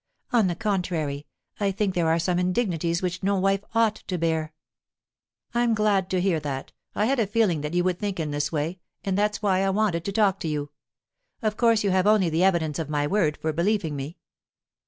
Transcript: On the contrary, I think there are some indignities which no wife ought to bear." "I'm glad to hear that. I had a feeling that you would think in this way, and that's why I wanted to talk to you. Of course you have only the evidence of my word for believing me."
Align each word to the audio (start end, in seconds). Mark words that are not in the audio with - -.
On 0.33 0.47
the 0.47 0.55
contrary, 0.55 1.27
I 1.59 1.71
think 1.71 1.93
there 1.93 2.07
are 2.07 2.17
some 2.17 2.39
indignities 2.39 3.03
which 3.03 3.21
no 3.21 3.37
wife 3.37 3.63
ought 3.75 3.97
to 4.07 4.17
bear." 4.17 4.51
"I'm 5.53 5.75
glad 5.75 6.09
to 6.09 6.19
hear 6.21 6.39
that. 6.39 6.71
I 6.95 7.05
had 7.05 7.19
a 7.19 7.27
feeling 7.27 7.61
that 7.61 7.75
you 7.75 7.83
would 7.83 7.99
think 7.99 8.19
in 8.19 8.31
this 8.31 8.51
way, 8.51 8.79
and 9.03 9.15
that's 9.15 9.43
why 9.43 9.59
I 9.61 9.69
wanted 9.69 10.03
to 10.05 10.11
talk 10.11 10.39
to 10.39 10.47
you. 10.47 10.71
Of 11.43 11.55
course 11.55 11.83
you 11.83 11.91
have 11.91 12.07
only 12.07 12.31
the 12.31 12.43
evidence 12.43 12.79
of 12.79 12.89
my 12.89 13.05
word 13.05 13.37
for 13.37 13.53
believing 13.53 13.95
me." 13.95 14.17